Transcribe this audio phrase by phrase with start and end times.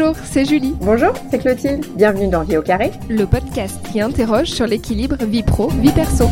[0.00, 0.74] Bonjour, c'est Julie.
[0.80, 1.84] Bonjour, c'est Clotilde.
[1.94, 6.24] Bienvenue dans Vie au carré, le podcast qui interroge sur l'équilibre vie pro, vie perso.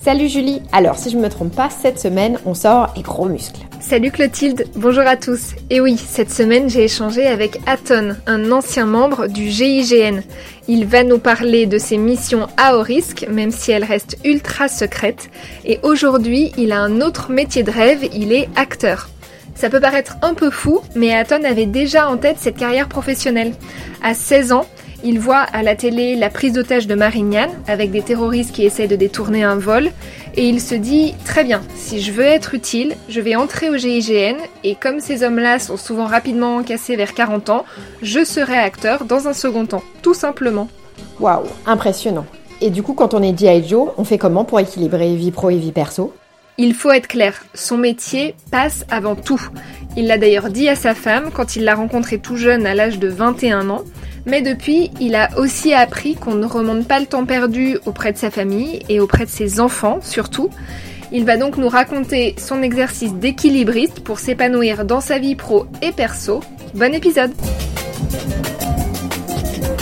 [0.00, 0.62] Salut Julie.
[0.72, 3.60] Alors, si je ne me trompe pas, cette semaine, on sort les gros muscles.
[3.78, 5.54] Salut Clotilde, bonjour à tous.
[5.68, 10.22] Et oui, cette semaine, j'ai échangé avec Aton, un ancien membre du GIGN.
[10.68, 14.68] Il va nous parler de ses missions à haut risque, même si elles restent ultra
[14.68, 15.28] secrètes.
[15.66, 19.10] Et aujourd'hui, il a un autre métier de rêve, il est acteur.
[19.56, 23.54] Ça peut paraître un peu fou, mais Aton avait déjà en tête cette carrière professionnelle.
[24.02, 24.66] À 16 ans,
[25.02, 28.86] il voit à la télé la prise d'otage de Marignane avec des terroristes qui essaient
[28.86, 29.90] de détourner un vol
[30.34, 33.76] et il se dit très bien, si je veux être utile, je vais entrer au
[33.76, 37.64] GIGN et comme ces hommes-là sont souvent rapidement cassés vers 40 ans,
[38.02, 40.68] je serai acteur dans un second temps, tout simplement.
[41.18, 42.26] Waouh, impressionnant.
[42.60, 43.66] Et du coup, quand on est G.I.
[43.66, 46.12] Joe, on fait comment pour équilibrer vie pro et vie perso?
[46.58, 49.40] Il faut être clair, son métier passe avant tout.
[49.96, 52.98] Il l'a d'ailleurs dit à sa femme quand il l'a rencontré tout jeune à l'âge
[52.98, 53.84] de 21 ans.
[54.24, 58.18] Mais depuis, il a aussi appris qu'on ne remonte pas le temps perdu auprès de
[58.18, 60.50] sa famille et auprès de ses enfants surtout.
[61.12, 65.92] Il va donc nous raconter son exercice d'équilibriste pour s'épanouir dans sa vie pro et
[65.92, 66.40] perso.
[66.74, 67.32] Bon épisode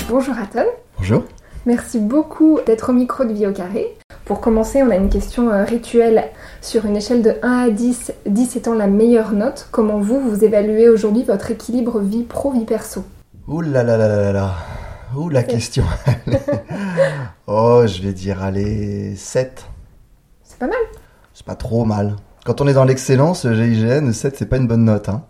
[0.09, 0.67] Bonjour Aton.
[0.99, 1.25] Bonjour.
[1.67, 3.97] Merci beaucoup d'être au micro de Vie au carré.
[4.27, 6.25] Pour commencer, on a une question euh, rituelle.
[6.61, 10.45] Sur une échelle de 1 à 10, 10 étant la meilleure note, comment vous, vous
[10.45, 13.03] évaluez aujourd'hui votre équilibre vie pro-vie perso?
[13.49, 14.55] Ouh là là là là là.
[15.17, 15.85] Ouh la question.
[17.47, 19.65] oh, je vais dire, allez, 7.
[20.43, 20.77] C'est pas mal.
[21.33, 22.17] C'est pas trop mal.
[22.45, 25.09] Quand on est dans l'excellence, GIGN, 7, c'est pas une bonne note.
[25.09, 25.23] Hein.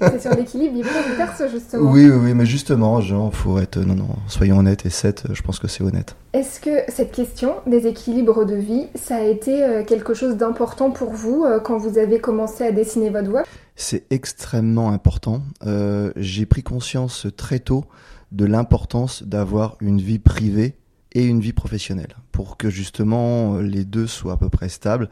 [0.00, 1.90] C'est sur l'équilibre du perso, justement.
[1.90, 3.78] Oui, oui, oui, mais justement, genre, faut être.
[3.78, 6.16] Non, non, soyons honnêtes, et 7, je pense que c'est honnête.
[6.32, 10.90] Est-ce que cette question des équilibres de vie, ça a été euh, quelque chose d'important
[10.90, 13.42] pour vous euh, quand vous avez commencé à dessiner votre voix?
[13.74, 15.42] C'est extrêmement important.
[15.66, 17.84] Euh, j'ai pris conscience très tôt
[18.32, 20.76] de l'importance d'avoir une vie privée
[21.12, 25.08] et une vie professionnelle pour que justement les deux soient à peu près stables.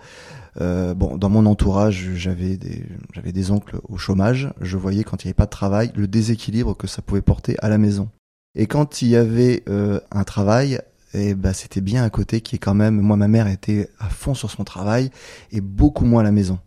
[0.60, 4.50] Euh, bon, dans mon entourage, j'avais des j'avais des oncles au chômage.
[4.60, 7.56] Je voyais quand il n'y avait pas de travail le déséquilibre que ça pouvait porter
[7.58, 8.08] à la maison.
[8.54, 10.80] Et quand il y avait euh, un travail,
[11.12, 13.00] eh ben c'était bien à côté qui est quand même.
[13.00, 15.10] Moi, ma mère était à fond sur son travail
[15.50, 16.58] et beaucoup moins à la maison.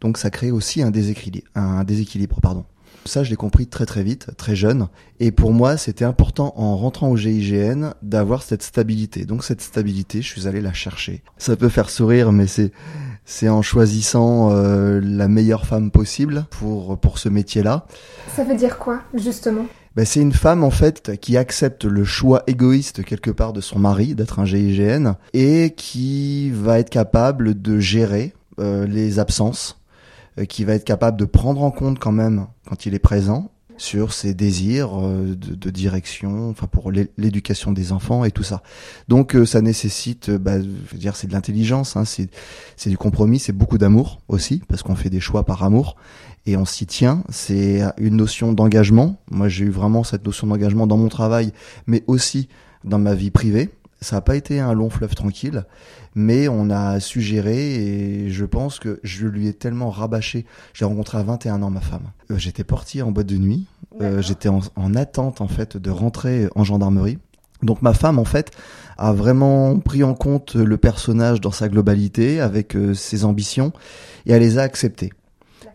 [0.00, 2.64] Donc ça crée aussi un déséquilibre, un déséquilibre, pardon.
[3.04, 4.88] Ça, je l'ai compris très très vite, très jeune.
[5.18, 9.24] Et pour moi, c'était important en rentrant au GIGN d'avoir cette stabilité.
[9.24, 11.22] Donc cette stabilité, je suis allé la chercher.
[11.38, 12.70] Ça peut faire sourire, mais c'est
[13.30, 17.86] c'est en choisissant euh, la meilleure femme possible pour pour ce métier-là.
[18.34, 19.66] Ça veut dire quoi, justement?
[19.96, 23.78] Ben, c'est une femme en fait qui accepte le choix égoïste quelque part de son
[23.78, 29.78] mari d'être un GIGN et qui va être capable de gérer euh, les absences,
[30.38, 33.50] euh, qui va être capable de prendre en compte quand même quand il est présent
[33.78, 38.62] sur ses désirs euh, de, direction, enfin pour l'éducation des enfants et tout ça.
[39.08, 42.28] Donc euh, ça nécessite, bah, je veux dire, c'est de l'intelligence, hein, c'est
[42.76, 45.96] c'est du compromis, c'est beaucoup d'amour aussi parce qu'on fait des choix par amour
[46.46, 47.22] et on s'y tient.
[47.30, 49.20] C'est une notion d'engagement.
[49.30, 51.52] Moi, j'ai eu vraiment cette notion d'engagement dans mon travail,
[51.86, 52.48] mais aussi
[52.84, 53.70] dans ma vie privée.
[54.00, 55.64] Ça n'a pas été un long fleuve tranquille,
[56.14, 60.46] mais on a su gérer et je pense que je lui ai tellement rabâché.
[60.72, 62.12] J'ai rencontré à 21 ans ma femme.
[62.30, 63.66] Euh, j'étais portier en boîte de nuit.
[64.00, 67.18] Euh, j'étais en, attente en fait de rentrer en gendarmerie.
[67.64, 68.52] Donc ma femme en fait
[68.98, 73.72] a vraiment pris en compte le personnage dans sa globalité avec euh, ses ambitions
[74.26, 75.12] et elle les a acceptées.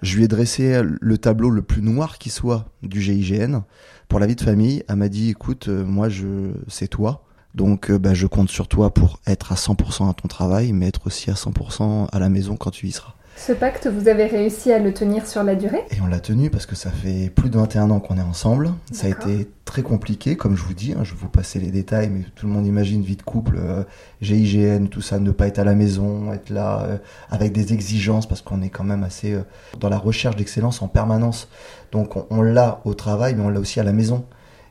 [0.01, 3.63] Je lui ai dressé le tableau le plus noir qui soit du GIGN
[4.07, 4.83] pour la vie de famille.
[4.88, 7.25] Elle m'a dit écoute moi je c'est toi
[7.56, 10.88] donc euh, bah, je compte sur toi pour être à 100% à ton travail, mais
[10.88, 13.14] être aussi à 100% à la maison quand tu y seras.
[13.36, 15.84] Ce pacte, vous avez réussi à le tenir sur la durée?
[15.90, 18.72] Et on l'a tenu parce que ça fait plus de 21 ans qu'on est ensemble.
[18.92, 20.94] Ça a été très compliqué, comme je vous dis.
[20.94, 23.57] Hein, je vais vous passer les détails, mais tout le monde imagine vie de couple,
[23.57, 23.83] euh,
[24.22, 26.98] GIGN, tout ça, ne pas être à la maison, être là euh,
[27.31, 29.36] avec des exigences parce qu'on est quand même assez
[29.80, 31.50] dans la recherche d'excellence en permanence.
[31.92, 34.25] Donc on l'a au travail, mais on l'a aussi à la maison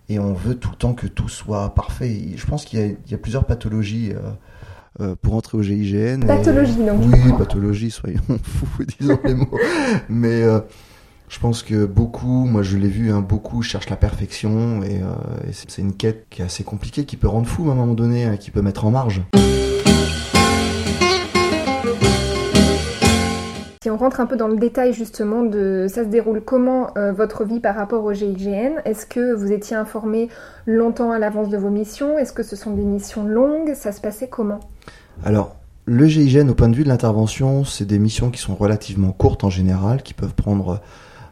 [0.09, 2.29] et on veut tout le temps que tout soit parfait.
[2.37, 4.31] je pense qu'il y, a plusieurs pathologies euh,
[5.01, 6.27] euh, pour entrer au GIGN.
[6.27, 9.59] Pathologie, non Oui, pathologie, soyons fous, disons les mots.
[10.09, 10.61] Mais euh,
[11.29, 15.01] je pense que beaucoup, moi je l'ai vu, hein, beaucoup cherchent la perfection et,
[15.53, 18.25] c'est une quête qui est assez compliquée, qui peut rendre fou à un moment donné,
[18.25, 19.23] hein, qui peut mettre en marge.
[24.03, 27.61] Rentre un peu dans le détail justement de ça se déroule comment euh, votre vie
[27.61, 30.29] par rapport au GIGN, est-ce que vous étiez informé
[30.67, 32.19] longtemps à l'avance de vos missions?
[32.19, 33.75] Est-ce que ce sont des missions longues?
[33.75, 34.59] Ça se passait comment?
[35.25, 35.55] Alors,
[35.85, 39.45] le GIGN au point de vue de l'intervention, c'est des missions qui sont relativement courtes
[39.45, 40.81] en général, qui peuvent prendre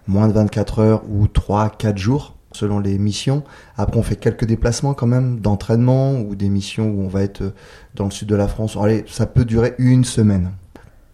[0.07, 3.43] moins de 24 heures ou 3-4 jours selon les missions.
[3.77, 7.53] Après, on fait quelques déplacements quand même d'entraînement ou des missions où on va être
[7.97, 8.77] dans le sud de la France.
[8.81, 10.51] Allez, ça peut durer une semaine,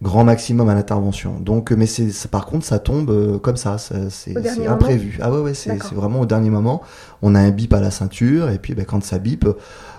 [0.01, 1.39] grand maximum à l'intervention.
[1.39, 4.35] Donc, mais c'est par contre, ça tombe euh, comme ça, c'est
[4.67, 5.19] imprévu.
[5.21, 6.81] Ah ouais, ouais, c'est vraiment au dernier moment.
[7.21, 9.47] On a un bip à la ceinture et puis ben, quand ça bip,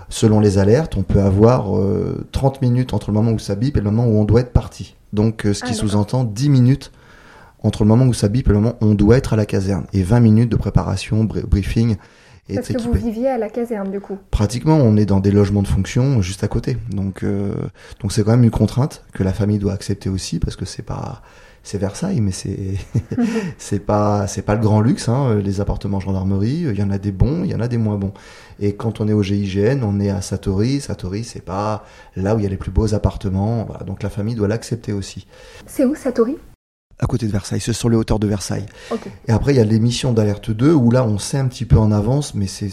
[0.09, 1.67] selon les alertes, on peut avoir
[2.33, 4.41] 30 euh, minutes entre le moment où ça bip et le moment où on doit
[4.41, 4.97] être parti.
[5.13, 6.93] Donc, euh, ce qui ah, sous-entend 10 minutes
[7.63, 9.47] entre le moment où ça bip et le moment où on doit être à la
[9.47, 9.87] caserne.
[9.93, 11.97] Et 20 minutes de préparation, briefing.
[12.49, 15.31] Et Parce que vous viviez à la caserne du coup Pratiquement, on est dans des
[15.31, 16.79] logements de fonction juste à côté.
[16.91, 17.55] Donc, euh,
[18.01, 20.83] donc c'est quand même une contrainte que la famille doit accepter aussi parce que c'est
[20.83, 21.23] pas
[21.63, 22.77] c'est Versailles, mais c'est
[23.59, 25.09] c'est pas c'est pas le grand luxe.
[25.09, 27.77] Hein, les appartements gendarmerie, il y en a des bons, il y en a des
[27.77, 28.15] moins bons.
[28.61, 30.81] Et quand on est au GIGN, on est à Satori.
[30.81, 31.85] Satori, c'est pas
[32.17, 33.65] là où il y a les plus beaux appartements.
[33.65, 35.27] Voilà, donc la famille doit l'accepter aussi.
[35.67, 36.39] C'est où Satori?
[37.01, 38.67] À côté de Versailles, c'est sur les hauteurs de Versailles.
[39.29, 41.79] Et après, il y a l'émission d'alerte 2 où là, on sait un petit peu
[41.79, 42.71] en avance, mais c'est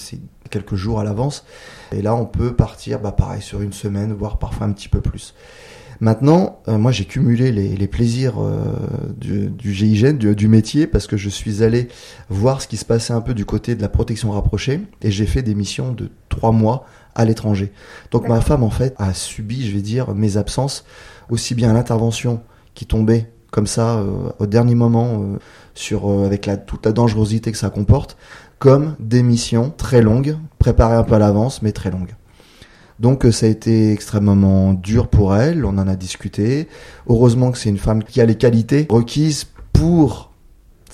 [0.50, 1.45] quelques jours à l'avance.
[1.92, 5.01] Et là, on peut partir, bah, pareil, sur une semaine, voire parfois un petit peu
[5.01, 5.36] plus.
[6.01, 8.74] Maintenant, euh, moi, j'ai cumulé les, plaisirs euh,
[9.16, 11.88] du, du, GIGN, du, métier, parce que je suis allé
[12.30, 15.25] voir ce qui se passait un peu du côté de la protection rapprochée, et j'ai
[15.25, 17.72] fait des missions de trois mois à l'étranger.
[18.12, 20.83] Donc ma femme, en fait, a subi, je vais dire, mes absences,
[21.30, 22.42] aussi bien à l'intervention
[22.74, 25.24] qui tombait comme ça euh, au dernier moment
[25.94, 28.18] euh, euh, avec toute la dangerosité que ça comporte,
[28.60, 32.16] comme des missions très longues, préparées un peu à l'avance, mais très longues.
[33.00, 36.68] Donc ça a été extrêmement dur pour elle, on en a discuté.
[37.07, 40.31] Heureusement que c'est une femme qui a les qualités requises pour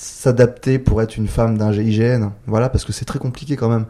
[0.02, 2.32] s'adapter pour être une femme d'un GIGN.
[2.48, 3.86] Voilà, parce que c'est très compliqué quand même.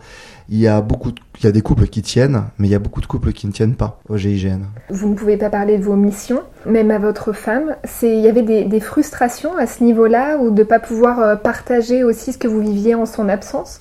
[0.50, 2.80] Il y a beaucoup, il y a des couples qui tiennent, mais il y a
[2.80, 4.64] beaucoup de couples qui ne tiennent pas au GIGN.
[4.90, 7.78] Vous ne pouvez pas parler de vos missions, même à votre femme.
[7.86, 11.36] C'est, il y avait des, frustrations à ce niveau-là, ou de ne pas pouvoir euh,
[11.38, 13.78] partager aussi ce que vous viviez en son absence?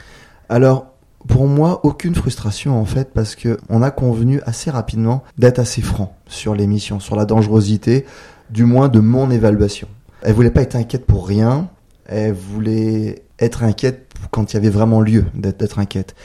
[0.49, 0.87] Alors,
[1.27, 5.83] pour moi, aucune frustration en fait, parce que on a convenu assez rapidement d'être assez
[5.83, 8.07] franc sur les missions, sur la dangerosité,
[8.51, 9.89] du moins de mon évaluation.
[10.23, 11.69] Elle voulait pas être inquiète pour rien.
[12.11, 16.17] Elle voulait être inquiète quand il y avait vraiment lieu d'être inquiète.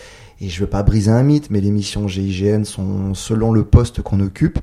[0.41, 4.01] Et je veux pas briser un mythe, mais les missions GIGN sont, selon le poste
[4.01, 4.59] qu'on occupe,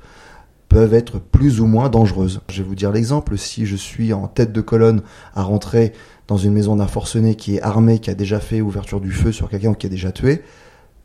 [0.69, 2.41] peuvent être plus ou moins dangereuses.
[2.51, 3.39] Je vais vous dire l'exemple.
[3.39, 5.03] Si je suis en tête de colonne
[5.35, 5.93] à rentrer
[6.27, 9.31] dans une maison d'un forcené qui est armé, qui a déjà fait ouverture du feu
[9.31, 10.43] sur quelqu'un ou qui a déjà tué,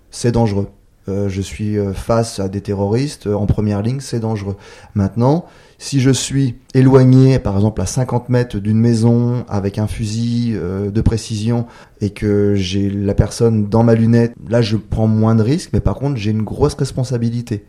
[0.09, 0.69] c'est dangereux.
[1.09, 4.57] Euh, je suis euh, face à des terroristes euh, en première ligne, c'est dangereux.
[4.93, 5.45] Maintenant,
[5.77, 11.01] si je suis éloigné, par exemple à 50 mètres d'une maison avec un fusil de
[11.01, 11.67] précision
[12.01, 15.79] et que j'ai la personne dans ma lunette, là je prends moins de risques, mais
[15.79, 17.65] par contre j'ai une grosse responsabilité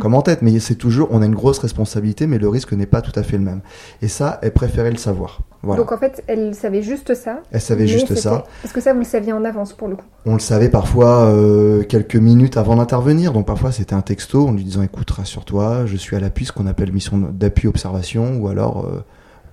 [0.00, 2.86] comme en tête, mais c'est toujours, on a une grosse responsabilité, mais le risque n'est
[2.86, 3.62] pas tout à fait le même.
[4.02, 5.40] Et ça, elle préférait le savoir.
[5.62, 5.82] Voilà.
[5.82, 7.40] Donc en fait, elle savait juste ça.
[7.50, 8.44] Elle savait juste ça.
[8.64, 11.24] Est-ce que ça, vous le saviez en avance pour le coup On le savait parfois
[11.24, 13.32] euh, quelques minutes avant d'intervenir.
[13.32, 16.52] Donc parfois, c'était un texto en lui disant écoute, rassure-toi, je suis à l'appui, ce
[16.52, 19.04] qu'on appelle mission d'appui observation, ou alors, euh,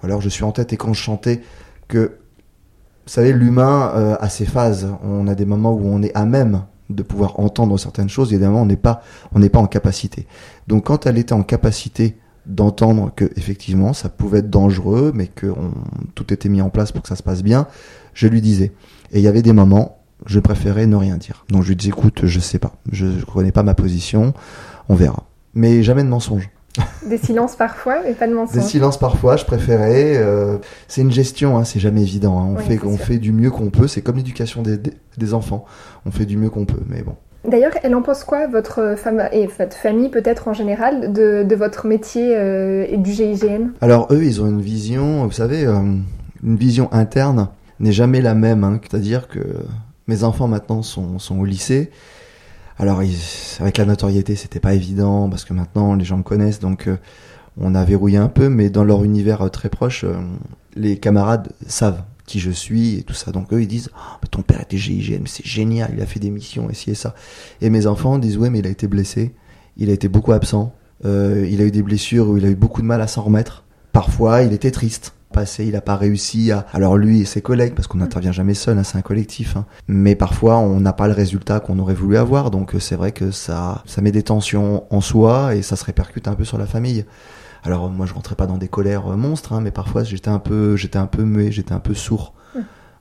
[0.02, 0.74] ou alors je suis en tête.
[0.74, 1.42] Et quand je chantais
[1.88, 2.18] que,
[3.06, 4.88] vous savez, l'humain euh, a ses phases.
[5.04, 8.62] On a des moments où on est à même de pouvoir entendre certaines choses, évidemment,
[8.62, 9.02] on n'est pas,
[9.34, 10.28] on n'est pas en capacité.
[10.68, 12.16] Donc, quand elle était en capacité
[12.46, 15.48] d'entendre que effectivement ça pouvait être dangereux, mais que
[16.14, 17.68] tout était mis en place pour que ça se passe bien,
[18.14, 18.72] je lui disais.
[19.12, 21.46] Et il y avait des moments, je préférais ne rien dire.
[21.50, 24.34] Donc je lui dis écoute, je sais pas, je connais pas ma position,
[24.90, 25.24] on verra.
[25.54, 26.50] Mais jamais de mensonge.
[27.10, 28.56] Des silences parfois, mais pas de mensonges.
[28.56, 30.18] Des silences parfois, je préférais.
[30.18, 32.38] Euh, c'est une gestion, hein, c'est jamais évident.
[32.40, 32.56] Hein.
[32.56, 33.88] On, fait, on fait du mieux qu'on peut.
[33.88, 34.78] C'est comme l'éducation des,
[35.18, 35.66] des, enfants.
[36.06, 37.16] On fait du mieux qu'on peut, mais bon.
[37.48, 42.98] D'ailleurs, elle en pense quoi, votre famille peut-être en général, de, votre métier euh, et
[42.98, 45.80] du GIGN Alors eux, ils ont une vision, vous savez, euh,
[46.44, 47.50] une vision interne
[47.80, 48.64] n'est jamais la même.
[48.64, 48.80] Hein.
[48.82, 49.40] C'est-à-dire que
[50.08, 51.92] mes enfants maintenant sont, au lycée
[52.78, 53.02] alors,
[53.62, 56.98] avec la notoriété, c'était pas évident parce que maintenant les gens me connaissent, donc euh,
[57.58, 60.04] on a verrouillé un peu, mais dans leur univers très proche,
[60.76, 63.32] les camarades savent qui je suis et tout ça.
[63.32, 66.20] Donc eux, ils disent oh, ton père était GIGN, mais c'est génial, il a fait
[66.20, 67.16] des missions, ici et ça.
[67.62, 69.34] Et mes enfants disent ouais, mais il a été blessé,
[69.78, 72.82] il a été beaucoup absent, il a eu des blessures où il a eu beaucoup
[72.82, 73.64] de mal à s'en remettre.
[73.92, 76.66] Parfois, il était triste passé, il n'a pas réussi à...
[76.74, 79.66] Alors lui et ses collègues, parce qu'on n'intervient jamais seul, hein, c'est un collectif, hein.
[79.88, 83.12] mais parfois on n'a pas le résultat qu'on aurait voulu avoir, donc euh, c'est vrai
[83.12, 86.58] que ça, ça met des tensions en soi et ça se répercute un peu sur
[86.58, 87.06] la famille.
[87.66, 90.40] Alors moi je rentrais pas dans des colères euh, monstres, hein, mais parfois j'étais un
[90.40, 92.34] peu, j'étais un peu muet, j'étais un peu sourd.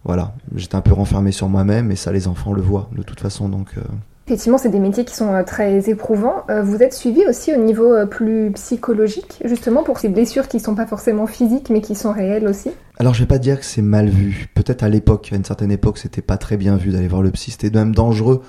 [0.04, 3.21] Voilà, j'étais un peu renfermé sur moi-même et ça les enfants le voient de toute
[3.21, 3.68] façon, donc...
[3.78, 3.83] Euh,
[4.26, 6.44] Effectivement, c'est des métiers qui sont euh, très éprouvants.
[6.49, 10.56] Euh, vous êtes suivi aussi au niveau euh, plus psychologique, justement pour ces blessures qui
[10.56, 12.71] ne sont pas forcément physiques, mais qui sont réelles aussi?
[12.99, 14.49] Alors je vais pas dire que c'est mal vu.
[14.54, 17.30] Peut-être à l'époque, à une certaine époque, c'était pas très bien vu d'aller voir le
[17.33, 17.50] psy.
[17.50, 18.42] C'était même dangereux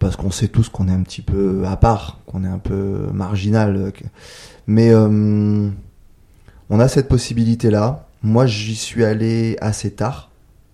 [0.00, 3.06] parce qu'on sait tous qu'on est un petit peu à part, qu'on est un peu
[3.12, 3.92] marginal.
[4.66, 5.68] Mais euh,
[6.70, 8.08] on a cette possibilité-là.
[8.22, 10.30] Moi, j'y suis allé assez tard,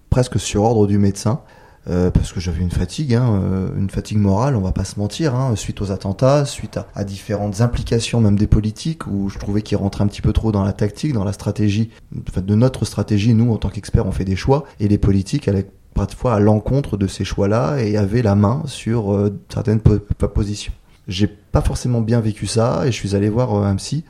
[0.09, 1.41] presque sur ordre du médecin.
[1.89, 4.99] Euh, parce que j'avais une fatigue, hein, euh, une fatigue morale, on va pas se
[4.99, 9.63] mentir, hein, suite aux attentats, suite à, différentes implications même des politiques, où je trouvais
[9.63, 11.91] qu'ils rentraient un petit peu trop dans la tactique, dans la stratégie,
[12.29, 15.47] enfin, de notre stratégie, nous en tant qu'experts on fait des choix, et les politiques
[15.47, 20.73] allaient parfois à l'encontre de ces choix-là et avaient la main sur euh, certaines positions.
[21.09, 24.05] J'ai pas forcément bien vécu ça, et je suis allé voir un psy,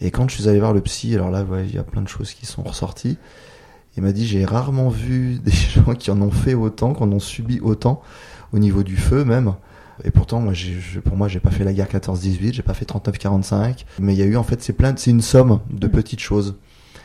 [0.00, 2.08] et quand je suis allé voir le psy, alors là, il y a plein de
[2.08, 3.16] choses qui sont ressorties.
[3.96, 7.10] Il m'a dit j'ai rarement vu des gens qui en ont fait autant, qui en
[7.12, 8.02] ont subi autant
[8.52, 9.54] au niveau du feu même.
[10.04, 10.74] Et pourtant, moi, j'ai,
[11.04, 14.22] pour moi, j'ai pas fait la guerre 14-18, j'ai pas fait 39-45, mais il y
[14.22, 16.56] a eu en fait c'est plein, c'est une somme de petites choses.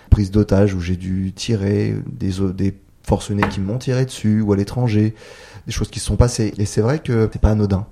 [0.10, 2.74] Prise d'otage où j'ai dû tirer des des
[3.08, 5.16] forcenés qui m'ont tiré dessus ou à l'étranger,
[5.66, 6.54] des choses qui se sont passées.
[6.58, 7.88] Et c'est vrai que c'est pas anodin.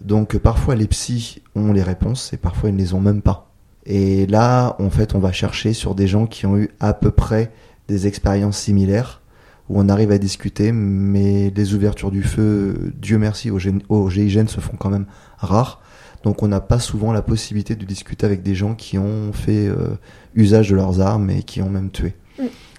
[0.00, 3.52] Donc parfois les psys ont les réponses et parfois ils ne les ont même pas.
[3.84, 7.10] Et là, en fait, on va chercher sur des gens qui ont eu à peu
[7.10, 7.52] près
[7.88, 9.22] des expériences similaires
[9.68, 14.46] où on arrive à discuter, mais les ouvertures du feu, Dieu merci, au, au GIGN
[14.46, 15.82] se font quand même rares.
[16.22, 19.68] Donc on n'a pas souvent la possibilité de discuter avec des gens qui ont fait
[19.68, 19.96] euh,
[20.34, 22.14] usage de leurs armes et qui ont même tué.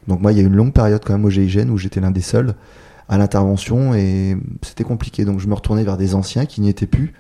[0.07, 2.11] Donc moi, il y a une longue période quand même au GIGN où j'étais l'un
[2.11, 2.55] des seuls
[3.07, 5.25] à l'intervention et c'était compliqué.
[5.25, 7.13] Donc je me retournais vers des anciens qui n'y étaient plus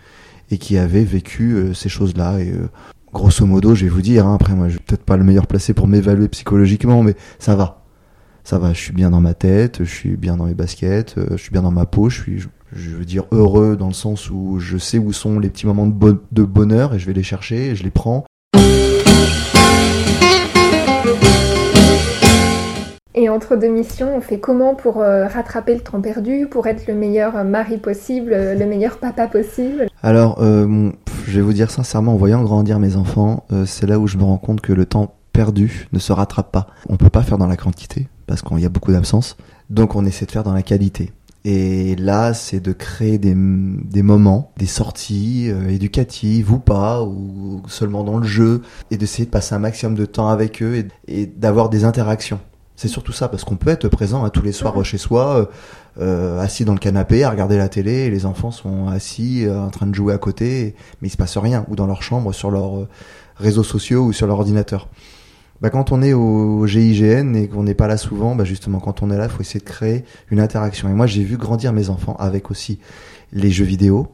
[0.51, 2.39] et qui avaient vécu euh, ces choses-là.
[2.39, 2.69] Et euh,
[3.13, 5.47] grosso modo, je vais vous dire, hein, après moi, je suis peut-être pas le meilleur
[5.47, 7.79] placé pour m'évaluer psychologiquement, mais ça va
[8.49, 11.27] ça va, je suis bien dans ma tête, je suis bien dans mes baskets, euh,
[11.31, 12.39] je suis bien dans ma peau, je suis,
[12.71, 15.85] je, veux dire, heureux dans le sens où je sais où sont les petits moments
[15.85, 18.25] de, de bonheur et je vais les chercher et je les prends.
[23.21, 26.87] Et entre deux missions, on fait comment pour euh, rattraper le temps perdu, pour être
[26.87, 29.87] le meilleur mari possible, le meilleur papa possible?
[30.01, 30.89] Alors, euh,
[31.27, 34.23] je vais vous dire sincèrement, en voyant grandir mes enfants, c'est là où je me
[34.23, 36.67] rends compte que le temps perdu ne se rattrape pas.
[36.87, 39.35] On peut pas faire dans la quantité parce qu'il y a beaucoup d'absence.
[39.69, 41.11] Donc on essaie de faire dans la qualité.
[41.45, 48.03] Et là, c'est de créer des, moments, des sorties euh, éducatives ou pas, ou seulement
[48.03, 48.61] dans le jeu,
[48.91, 52.39] et d'essayer de passer un maximum de temps avec eux et, d'avoir des interactions.
[52.79, 55.45] C'est surtout ça, parce qu'on peut être présent à tous les soirs chez soi, euh,
[55.99, 59.69] euh, assis dans le canapé, à regarder la télé, et les enfants sont assis en
[59.69, 62.51] train de jouer à côté, mais il se passe rien, ou dans leur chambre, sur
[62.51, 62.87] leurs
[63.35, 64.87] réseaux sociaux ou sur leur ordinateur
[65.59, 69.03] bah, quand on est au GIGN et qu'on n'est pas là souvent, bah justement, quand
[69.03, 70.87] on est là, il faut essayer de créer une interaction.
[70.87, 72.79] Et moi, j'ai vu grandir mes enfants avec aussi
[73.33, 74.07] les jeux vidéo.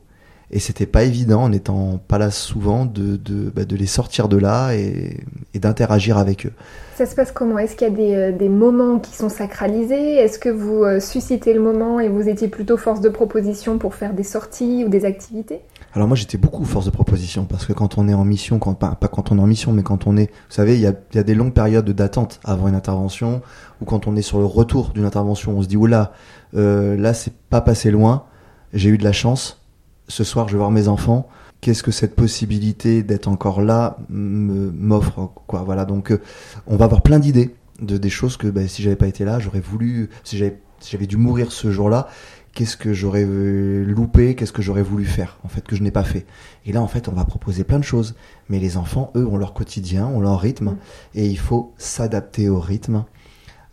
[0.52, 4.30] Et c'était pas évident, en n'étant pas là souvent, de, de, bah, de les sortir
[4.30, 5.18] de là et,
[5.54, 6.54] et d'interagir avec eux.
[6.96, 7.60] Ça se passe comment?
[7.60, 10.16] Est-ce qu'il y a des, euh, des, moments qui sont sacralisés?
[10.16, 13.96] Est-ce que vous euh, suscitez le moment et vous étiez plutôt force de proposition pour
[13.96, 15.60] faire des sorties ou des activités?
[15.94, 18.76] Alors moi j'étais beaucoup force de proposition parce que quand on est en mission, quand,
[18.76, 20.88] pas, pas quand on est en mission, mais quand on est, vous savez, il y
[20.88, 23.42] a, y a, des longues périodes d'attente avant une intervention
[23.82, 26.14] ou quand on est sur le retour d'une intervention, on se dit oula,
[26.56, 28.26] euh, là c'est pas passé loin,
[28.74, 29.65] j'ai eu de la chance,
[30.08, 31.28] ce soir je vais voir mes enfants,
[31.62, 36.22] qu'est-ce que cette possibilité d'être encore là m'offre quoi Voilà donc euh,
[36.68, 39.40] on va avoir plein d'idées de des choses que bah, si j'avais pas été là,
[39.40, 42.08] j'aurais voulu, si j'avais si j'avais dû mourir ce jour-là,
[42.54, 45.92] qu'est-ce que j'aurais euh, loupé, qu'est-ce que j'aurais voulu faire, en fait, que je n'ai
[45.92, 46.26] pas fait.
[46.66, 48.16] Et là, en fait, on va proposer plein de choses.
[48.50, 50.78] Mais les enfants, eux, ont leur quotidien, ont leur rythme, mm.
[51.16, 53.06] et il faut s'adapter au rythme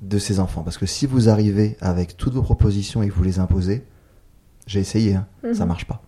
[0.00, 0.62] de ces enfants.
[0.62, 3.84] Parce que si vous arrivez avec toutes vos propositions et que vous les imposez,
[4.66, 5.54] j'ai essayé, hein, mm-hmm.
[5.54, 6.02] ça marche pas.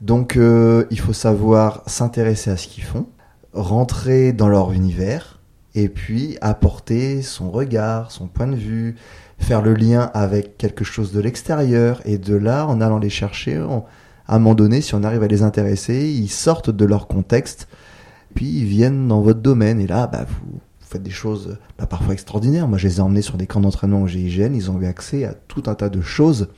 [0.00, 3.06] Donc, euh, il faut savoir s'intéresser à ce qu'ils font,
[3.52, 5.40] rentrer dans leur univers,
[5.74, 8.96] et puis apporter son regard, son point de vue,
[9.38, 13.56] faire le lien avec quelque chose de l'extérieur et de là, en allant les chercher,
[14.26, 17.68] à un moment donné, si on arrive à les intéresser, ils sortent de leur contexte,
[18.34, 22.12] puis ils viennent dans votre domaine et là, bah, vous, faites des choses bah, parfois
[22.12, 22.68] extraordinaires.
[22.68, 25.24] Moi, je les ai emmenés sur des camps d'entraînement au GIGN, ils ont eu accès
[25.24, 26.48] à tout un tas de choses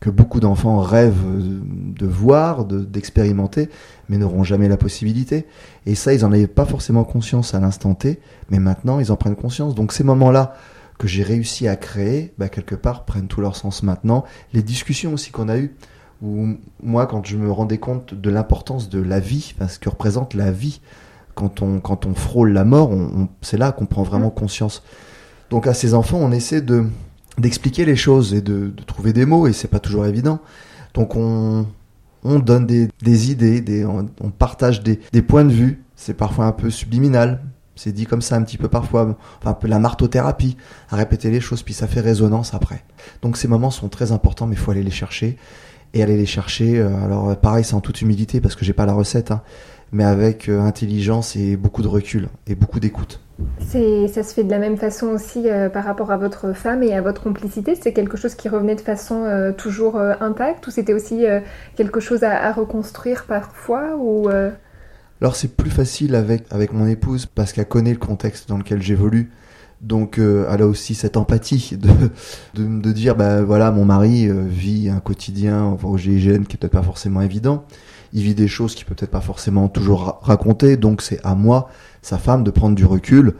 [0.00, 3.70] que beaucoup d'enfants rêvent de voir, d'expérimenter,
[4.08, 5.46] mais n'auront jamais la possibilité.
[5.86, 9.16] Et ça, ils n'en avaient pas forcément conscience à l'instant T, mais maintenant, ils en
[9.16, 9.74] prennent conscience.
[9.74, 10.54] Donc ces moments-là,
[10.98, 14.24] que j'ai réussi à créer, bah, quelque part, prennent tout leur sens maintenant.
[14.52, 15.74] Les discussions aussi qu'on a eues,
[16.22, 19.88] où moi, quand je me rendais compte de l'importance de la vie, enfin, ce que
[19.88, 20.80] représente la vie,
[21.34, 24.82] quand on, quand on frôle la mort, on, c'est là qu'on prend vraiment conscience.
[25.50, 26.86] Donc à ces enfants, on essaie de
[27.38, 30.40] d'expliquer les choses et de, de, trouver des mots, et c'est pas toujours évident.
[30.94, 31.66] Donc on,
[32.24, 35.82] on donne des, des idées, des, on, partage des, des points de vue.
[35.94, 37.42] C'est parfois un peu subliminal,
[37.74, 40.56] C'est dit comme ça un petit peu parfois, enfin un peu la martothérapie,
[40.90, 42.84] à répéter les choses, puis ça fait résonance après.
[43.22, 45.36] Donc ces moments sont très importants, mais il faut aller les chercher
[45.94, 46.78] et aller les chercher.
[46.78, 49.42] euh, alors pareil, c'est en toute humilité parce que j'ai pas la recette, hein,
[49.96, 53.20] mais avec euh, intelligence et beaucoup de recul et beaucoup d'écoute.
[53.58, 56.94] Ça se fait de la même façon aussi euh, par rapport à votre femme et
[56.94, 57.74] à votre complicité.
[57.74, 61.24] C'est quelque chose qui revenait de façon euh, toujours euh, intacte ou c'était aussi
[61.76, 64.28] quelque chose à, à reconstruire parfois ou
[65.20, 68.82] Alors c'est plus facile avec avec mon épouse parce qu'elle connaît le contexte dans lequel
[68.82, 69.30] j'évolue.
[69.82, 71.90] Donc elle a aussi cette empathie de,
[72.54, 76.58] de, de dire bah voilà mon mari vit un quotidien enfin, au GIGN qui est
[76.58, 77.64] peut-être pas forcément évident.
[78.12, 80.76] Il vit des choses qu'il peut peut-être pas forcément toujours ra- raconter.
[80.76, 81.68] Donc c'est à moi,
[82.02, 83.34] sa femme, de prendre du recul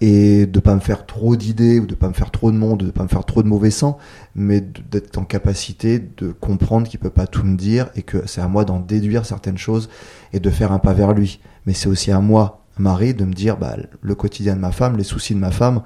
[0.00, 2.82] et de pas me faire trop d'idées ou de pas me faire trop de monde,
[2.82, 3.98] de pas me faire trop de mauvais sang,
[4.34, 8.40] mais d'être en capacité de comprendre qu'il peut pas tout me dire et que c'est
[8.40, 9.88] à moi d'en déduire certaines choses
[10.32, 11.38] et de faire un pas vers lui.
[11.66, 14.96] Mais c'est aussi à moi, mari, de me dire bah, le quotidien de ma femme,
[14.96, 15.82] les soucis de ma femme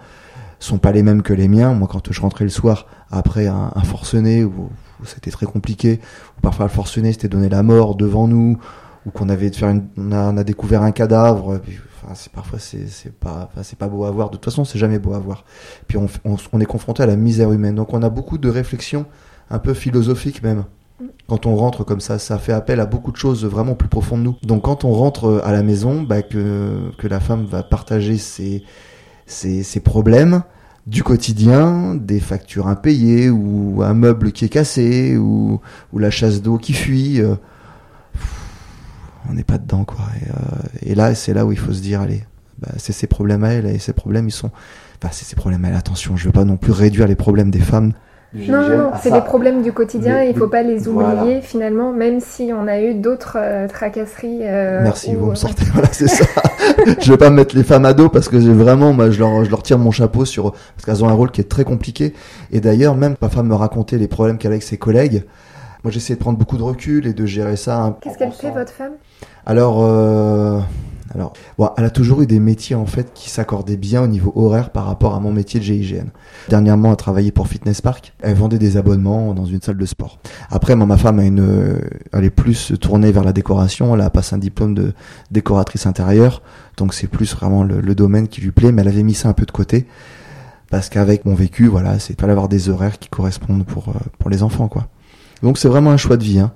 [0.58, 1.74] sont pas les mêmes que les miens.
[1.74, 4.70] Moi, quand je rentrais le soir après un, forcené où,
[5.04, 6.00] c'était très compliqué,
[6.38, 8.58] où parfois le forcené c'était donner la mort devant nous,
[9.04, 11.58] ou qu'on avait de faire une, on a, on a découvert un cadavre.
[11.58, 14.30] puis, Enfin, c'est parfois c'est c'est pas, enfin, c'est pas beau à voir.
[14.30, 15.44] De toute façon, c'est jamais beau à voir.
[15.88, 17.74] Puis on, on, on est confronté à la misère humaine.
[17.74, 19.06] Donc on a beaucoup de réflexions
[19.50, 20.64] un peu philosophiques même.
[21.28, 24.20] Quand on rentre comme ça, ça fait appel à beaucoup de choses vraiment plus profondes
[24.20, 24.36] de nous.
[24.42, 28.62] Donc quand on rentre à la maison, bah, que, que la femme va partager ses,
[29.26, 30.42] ses, ses problèmes
[30.86, 35.60] du quotidien, des factures impayées, ou un meuble qui est cassé, ou,
[35.92, 37.34] ou la chasse d'eau qui fuit, euh,
[39.28, 40.04] on n'est pas dedans quoi.
[40.20, 42.24] Et, euh, et là, c'est là où il faut se dire, allez,
[42.58, 44.50] bah, c'est ses problèmes à elle, et ses problèmes ils sont,
[45.02, 45.74] enfin c'est ses problèmes à elle.
[45.74, 47.92] Attention, je veux pas non plus réduire les problèmes des femmes.
[48.48, 51.14] Non, non, non, c'est des problèmes du quotidien Mais- et il faut pas les voilà.
[51.22, 54.40] oublier finalement, même si on a eu d'autres euh, tracasseries.
[54.42, 55.64] euh, Merci, ou, vous euh, me sortez.
[55.72, 56.24] Voilà, c'est ça.
[57.00, 59.50] je vais pas mettre les femmes à dos parce que vraiment, moi, je leur, je
[59.50, 62.12] leur tire mon chapeau sur parce qu'elles ont un rôle qui est très compliqué.
[62.52, 65.24] Et d'ailleurs, même ma femme me racontait les problèmes qu'elle a avec ses collègues.
[65.84, 67.78] Moi, j'essaie de prendre beaucoup de recul et de gérer ça.
[67.78, 68.92] un- Qu'est-ce qu'elle fait, votre femme?
[69.46, 70.58] Alors, euh,
[71.14, 74.32] alors, bon, elle a toujours eu des métiers en fait qui s'accordaient bien au niveau
[74.34, 76.08] horaire par rapport à mon métier de GIGN.
[76.48, 78.12] Dernièrement, elle a travaillé pour Fitness Park.
[78.20, 80.18] Elle vendait des abonnements dans une salle de sport.
[80.50, 81.78] Après, moi, ma femme a une, euh,
[82.12, 83.94] elle est plus tournée vers la décoration.
[83.94, 84.92] Elle a passé un diplôme de
[85.30, 86.42] décoratrice intérieure,
[86.76, 88.72] donc c'est plus vraiment le, domaine qui lui plaît.
[88.72, 89.86] Mais elle avait mis ça un peu de côté
[90.70, 94.30] parce qu'avec mon vécu, voilà, c'est pas d'avoir des horaires qui correspondent pour euh, pour
[94.30, 94.88] les enfants, quoi.
[95.42, 96.40] Donc c'est vraiment un choix de vie.
[96.40, 96.52] Hein.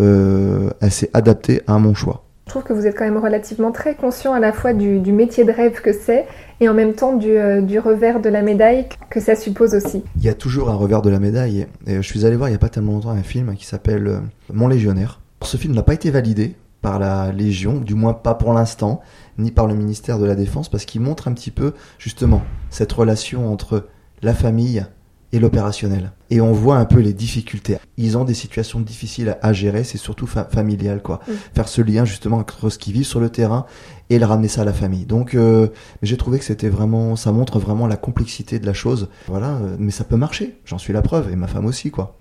[0.00, 2.24] Euh, elle s'est adaptée à mon choix.
[2.52, 5.52] Trouve que vous êtes quand même relativement très conscient à la fois du, métier de
[5.52, 6.26] rêve que c'est
[6.60, 10.04] et en même temps du, euh, du revers de la médaille que ça suppose aussi.
[10.16, 11.66] Il y a toujours un revers de la médaille.
[11.86, 14.18] Je suis allé voir il y a pas tellement longtemps un film qui s'appelle euh,
[14.52, 15.22] Mon Légionnaire.
[15.40, 19.00] Ce film n'a pas été validé par la Légion, du moins pas pour l'instant,
[19.38, 22.92] ni par le ministère de la Défense, parce qu'il montre un petit peu justement cette
[22.92, 23.86] relation entre
[24.20, 24.84] la famille
[25.32, 26.12] et l'opérationnel.
[26.30, 27.78] Et on voit un peu les difficultés.
[27.96, 31.20] Ils ont des situations difficiles à gérer, c'est surtout fa- familial, quoi.
[31.26, 31.32] Mm.
[31.54, 33.66] Faire ce lien justement entre ce qu'ils vivent sur le terrain
[34.10, 35.06] et le ramener ça à la famille.
[35.06, 35.68] Donc, euh,
[36.02, 39.08] j'ai trouvé que c'était vraiment, ça montre vraiment la complexité de la chose.
[39.26, 40.58] Voilà, euh, mais ça peut marcher.
[40.64, 42.16] J'en suis la preuve, et ma femme aussi, quoi.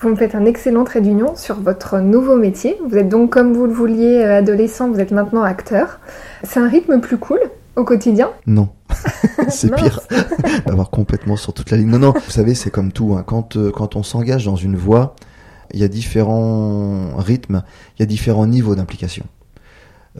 [0.00, 2.76] Vous me faites un excellent trait d'union sur votre nouveau métier.
[2.86, 5.98] Vous êtes donc, comme vous le vouliez, euh, adolescent, vous êtes maintenant acteur.
[6.42, 7.40] C'est un rythme plus cool
[7.76, 8.68] au quotidien Non,
[9.48, 10.00] c'est pire
[10.66, 11.90] d'avoir complètement sur toute la ligne.
[11.90, 13.14] Non, non, vous savez, c'est comme tout.
[13.16, 13.24] hein.
[13.26, 15.16] Quand, euh, quand on s'engage dans une voie,
[15.72, 17.62] il y a différents rythmes,
[17.96, 19.24] il y a différents niveaux d'implication.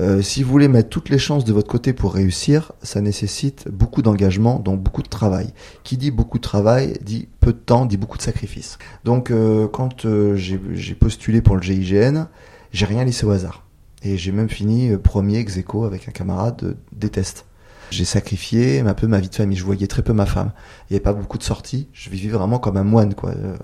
[0.01, 3.69] Euh, si vous voulez mettre toutes les chances de votre côté pour réussir, ça nécessite
[3.71, 5.53] beaucoup d'engagement, donc beaucoup de travail.
[5.85, 8.79] Qui dit beaucoup de travail dit peu de temps, dit beaucoup de sacrifices.
[9.05, 12.25] Donc euh, quand euh, j'ai j'ai postulé pour le GIGN,
[12.73, 13.63] j'ai rien laissé au hasard.
[14.05, 17.47] Et j'ai même fini euh, premier ex aequo avec un camarade euh, des tests.
[17.91, 19.57] J'ai sacrifié un peu ma vie de famille.
[19.57, 20.53] Je voyais très peu ma femme.
[20.89, 21.89] Il n'y avait pas beaucoup de sorties.
[21.93, 23.31] Je vivais vraiment comme un moine, quoi.
[23.31, 23.57] Euh,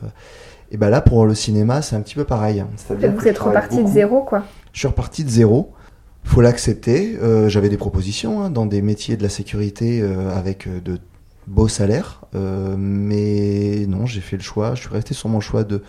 [0.71, 2.65] Et ben là, pour le cinéma, c'est un petit peu pareil.
[2.77, 4.45] C'est-à-dire que Vous êtes reparti de zéro, quoi.
[4.73, 5.73] Je suis reparti de zéro.
[6.23, 7.19] Faut l'accepter.
[7.21, 10.99] Euh, J'avais des propositions hein, dans des métiers de la sécurité euh, avec de
[11.47, 14.75] beaux salaires, Euh, mais non, j'ai fait le choix.
[14.77, 15.83] Je suis resté sur mon choix de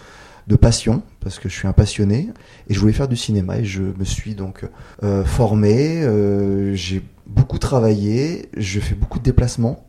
[0.48, 2.30] de passion parce que je suis un passionné
[2.68, 4.66] et je voulais faire du cinéma et je me suis donc
[5.04, 6.02] euh, formé.
[6.04, 8.50] euh, j'ai beaucoup travaillé.
[8.58, 9.86] Je fais beaucoup de déplacements.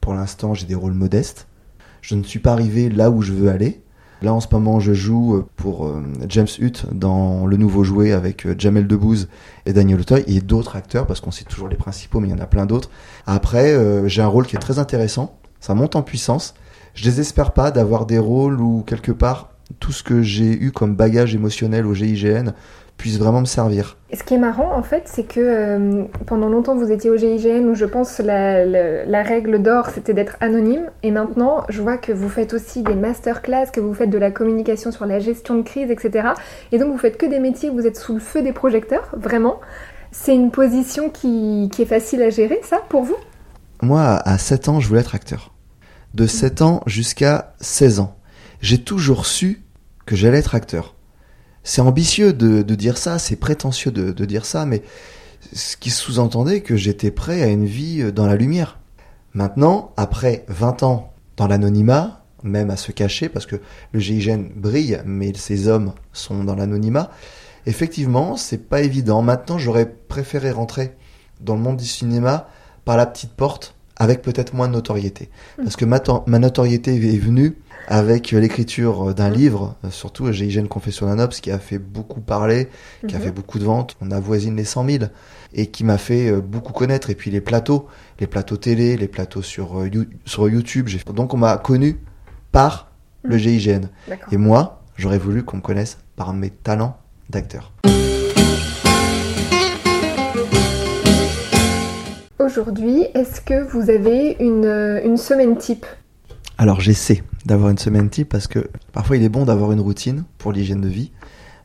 [0.00, 1.46] Pour l'instant, j'ai des rôles modestes.
[2.00, 3.82] Je ne suis pas arrivé là où je veux aller.
[4.22, 5.92] Là, en ce moment, je joue euh, pour
[6.28, 9.28] James Hutt dans le nouveau jouet avec Jamel Debbouze
[9.66, 12.34] et Daniel Auteuil et d'autres acteurs, parce qu'on sait toujours les principaux, mais il y
[12.34, 12.90] en a plein d'autres.
[13.26, 15.38] Après, j'ai un rôle qui est très intéressant.
[15.60, 16.54] Ça monte en puissance.
[16.94, 20.94] Je désespère pas d'avoir des rôles où, quelque part, tout ce que j'ai eu comme
[20.94, 22.52] bagage émotionnel au GIGN
[22.96, 23.96] puisse vraiment me servir.
[24.10, 27.16] Et ce qui est marrant, en fait, c'est que euh, pendant longtemps, vous étiez au
[27.16, 30.90] GIGN où je pense la, la, la règle d'or, c'était d'être anonyme.
[31.02, 34.30] Et maintenant, je vois que vous faites aussi des masterclass, que vous faites de la
[34.30, 36.28] communication sur la gestion de crise, etc.
[36.70, 39.08] Et donc, vous faites que des métiers où vous êtes sous le feu des projecteurs,
[39.16, 39.60] vraiment.
[40.12, 43.16] C'est une position qui, qui est facile à gérer, ça, pour vous?
[43.82, 45.52] Moi, à 7 ans, je voulais être acteur.
[46.14, 48.14] De 7 ans jusqu'à 16 ans.
[48.62, 49.64] J'ai toujours su
[50.06, 50.94] que j'allais être acteur.
[51.64, 54.82] C'est ambitieux de, dire ça, c'est prétentieux de, de, dire ça, mais
[55.52, 58.78] ce qui sous-entendait que j'étais prêt à une vie dans la lumière.
[59.34, 63.56] Maintenant, après 20 ans dans l'anonymat, même à se cacher, parce que
[63.92, 67.10] le GIGN brille, mais ces hommes sont dans l'anonymat,
[67.66, 69.22] effectivement, c'est pas évident.
[69.22, 70.96] Maintenant, j'aurais préféré rentrer
[71.40, 72.48] dans le monde du cinéma
[72.84, 75.30] par la petite porte, avec peut-être moins de notoriété.
[75.56, 81.20] Parce que ma, ma notoriété est venue avec l'écriture d'un livre, surtout GIGN Confession d'un
[81.20, 82.68] Obs, qui a fait beaucoup parler,
[83.06, 83.96] qui a fait beaucoup de ventes.
[84.00, 85.04] On avoisine les 100 000
[85.54, 87.10] et qui m'a fait beaucoup connaître.
[87.10, 87.86] Et puis les plateaux,
[88.18, 89.84] les plateaux télé, les plateaux sur,
[90.24, 90.88] sur YouTube.
[91.14, 91.98] Donc on m'a connu
[92.50, 92.90] par
[93.22, 93.82] le GIGN.
[94.32, 96.96] Et moi, j'aurais voulu qu'on me connaisse par mes talents
[97.30, 97.72] d'acteur.
[102.44, 105.86] Aujourd'hui, est-ce que vous avez une, une semaine type?
[106.58, 110.24] Alors j'essaie d'avoir une semaine type parce que parfois il est bon d'avoir une routine
[110.38, 111.12] pour l'hygiène de vie.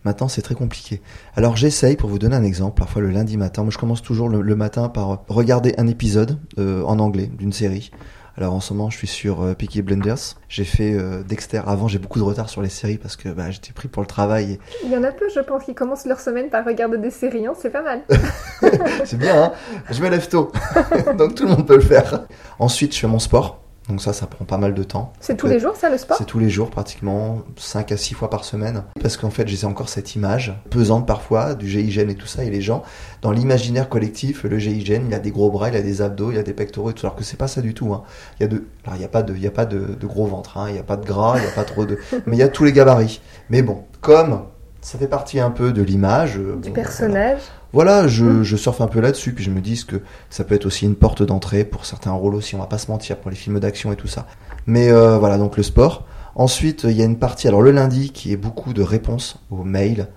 [0.06, 1.02] Maintenant c'est très compliqué.
[1.36, 4.30] Alors j'essaye pour vous donner un exemple, parfois le lundi matin, moi je commence toujours
[4.30, 7.90] le, le matin par regarder un épisode euh, en anglais d'une série.
[8.38, 10.36] Alors en ce moment je suis sur euh, Peaky Blinders.
[10.48, 11.62] J'ai fait euh, Dexter.
[11.66, 14.08] Avant j'ai beaucoup de retard sur les séries parce que bah, j'étais pris pour le
[14.08, 14.60] travail.
[14.84, 17.48] Il y en a peu je pense qui commencent leur semaine par regarder des séries,
[17.48, 18.04] hein c'est pas mal.
[19.06, 19.54] c'est bien, hein
[19.90, 20.52] je me lève tôt.
[21.18, 22.28] Donc tout le monde peut le faire.
[22.60, 23.67] Ensuite je fais mon sport.
[23.90, 25.14] Donc ça, ça prend pas mal de temps.
[25.20, 28.16] C'est tous les jours, ça, le sport C'est tous les jours, pratiquement 5 à 6
[28.16, 28.84] fois par semaine.
[29.02, 32.44] Parce qu'en fait, j'ai encore cette image pesante parfois du GIGN et tout ça.
[32.44, 32.84] Et les gens,
[33.22, 36.38] dans l'imaginaire collectif, le GIGN, il a des gros bras, il a des abdos, il
[36.38, 37.06] a des pectoraux et tout.
[37.06, 37.94] Alors que c'est pas ça du tout.
[37.94, 38.04] Hein.
[38.40, 39.80] Il y a de, alors il n'y a pas de, il y a pas de,
[39.80, 40.66] de gros ventre, hein.
[40.68, 42.44] il n'y a pas de gras, il n'y a pas trop de, mais il y
[42.44, 43.22] a tous les gabarits.
[43.50, 44.42] Mais bon, comme
[44.82, 46.36] ça fait partie un peu de l'image.
[46.36, 47.40] Du bon, personnage.
[47.40, 48.44] Voilà, voilà je, mmh.
[48.44, 50.96] je, surfe un peu là-dessus, puis je me dis que ça peut être aussi une
[50.96, 53.92] porte d'entrée pour certains rôles aussi, on va pas se mentir, pour les films d'action
[53.92, 54.26] et tout ça.
[54.66, 56.06] Mais euh, voilà, donc le sport.
[56.36, 59.64] Ensuite, il y a une partie, alors le lundi, qui est beaucoup de réponses aux
[59.64, 60.08] mails,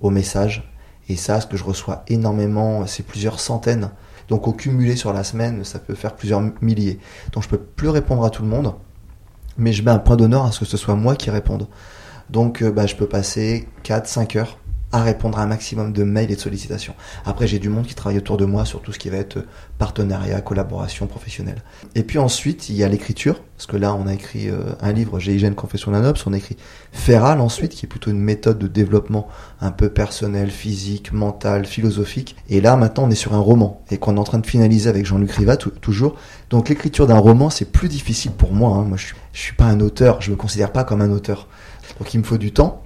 [0.00, 0.70] aux messages.
[1.08, 3.90] Et ça, ce que je reçois énormément, c'est plusieurs centaines.
[4.28, 7.00] Donc au cumulé sur la semaine, ça peut faire plusieurs milliers.
[7.32, 8.74] Donc je peux plus répondre à tout le monde,
[9.58, 11.66] mais je mets un point d'honneur à ce que ce soit moi qui réponde.
[12.28, 14.58] Donc bah, je peux passer 4-5 heures
[14.92, 16.94] à répondre à un maximum de mails et de sollicitations.
[17.24, 19.44] Après, j'ai du monde qui travaille autour de moi sur tout ce qui va être
[19.78, 21.62] partenariat, collaboration professionnelle.
[21.94, 24.92] Et puis ensuite, il y a l'écriture, parce que là, on a écrit euh, un
[24.92, 26.56] livre, GIGN Confession d'un Obs, on a écrit
[26.92, 29.28] Feral ensuite, qui est plutôt une méthode de développement
[29.60, 32.36] un peu personnel, physique, mental, philosophique.
[32.48, 34.88] Et là, maintenant, on est sur un roman, et qu'on est en train de finaliser
[34.88, 36.16] avec Jean-Luc Rivat, toujours.
[36.50, 38.76] Donc l'écriture d'un roman, c'est plus difficile pour moi.
[38.76, 38.82] Hein.
[38.82, 41.46] Moi, je suis, je suis pas un auteur, je me considère pas comme un auteur.
[41.98, 42.82] Donc il me faut du temps.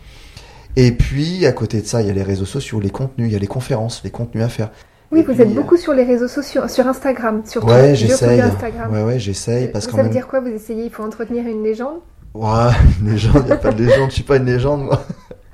[0.77, 3.33] Et puis, à côté de ça, il y a les réseaux sociaux, les contenus, il
[3.33, 4.71] y a les conférences, les contenus à faire.
[5.13, 7.69] Oui, vous êtes beaucoup sur les réseaux sociaux, sur Instagram, surtout.
[7.69, 8.43] Ouais, j'essaye.
[8.91, 9.69] Ouais, ouais, j'essaye.
[9.69, 10.11] Parce ça veut même...
[10.11, 11.99] dire quoi Vous essayez Il faut entretenir une légende?
[12.35, 14.11] Ouais, une légende, il n'y a pas de légende.
[14.11, 15.05] Je suis pas une légende, moi.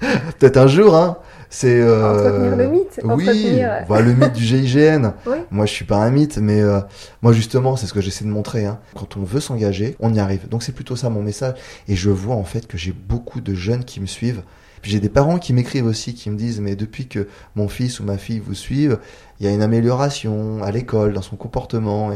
[0.39, 1.19] Peut-être un jour, hein.
[1.51, 2.13] C'est euh...
[2.13, 3.01] entretenir le mythe.
[3.05, 3.71] Oui, entretenir...
[3.87, 5.13] bah, le mythe du GIGN.
[5.27, 5.37] oui.
[5.51, 6.81] Moi, je suis pas un mythe, mais euh,
[7.21, 8.65] moi justement, c'est ce que j'essaie de montrer.
[8.65, 8.79] Hein.
[8.95, 10.49] Quand on veut s'engager, on y arrive.
[10.49, 11.55] Donc c'est plutôt ça mon message.
[11.89, 14.43] Et je vois en fait que j'ai beaucoup de jeunes qui me suivent.
[14.83, 18.05] J'ai des parents qui m'écrivent aussi, qui me disent mais depuis que mon fils ou
[18.05, 18.99] ma fille vous suivent,
[19.39, 22.11] il y a une amélioration à l'école, dans son comportement,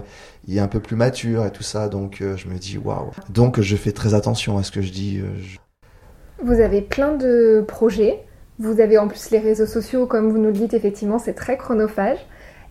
[0.46, 1.88] il est un peu plus mature et tout ça.
[1.88, 3.10] Donc euh, je me dis waouh.
[3.28, 5.20] Donc je fais très attention à ce que je dis.
[5.20, 5.28] Euh.
[6.42, 8.24] Vous avez plein de projets.
[8.58, 11.56] Vous avez en plus les réseaux sociaux, comme vous nous le dites, effectivement, c'est très
[11.56, 12.18] chronophage.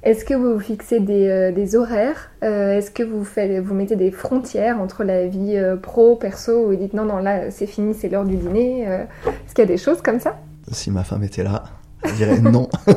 [0.04, 5.06] Est-ce que vous fixez des, euh, horaires euh, Est-ce que vous, mettez des frontières entre
[5.06, 8.26] la vie euh, pro, perso, ou vous dites non, non, là, c'est fini, c'est l'heure
[8.26, 10.38] du dîner Est-ce qu'il y a des choses comme ça?
[10.70, 11.64] Si ma femme était là,
[12.04, 12.68] je dirais non.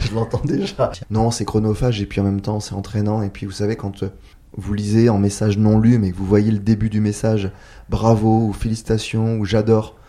[0.00, 0.90] je l'entends déjà.
[1.08, 3.22] Non, c'est chronophage, et puis en même temps, c'est entraînant.
[3.22, 4.04] Et puis, vous savez, quand
[4.56, 7.52] vous lisez en message non lu, mais que vous voyez le début du message,
[7.88, 9.99] bravo, ou félicitations, ou j'adore,